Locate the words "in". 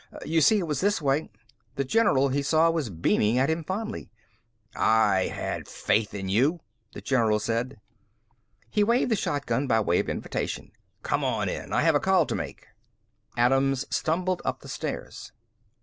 6.15-6.27, 11.49-11.71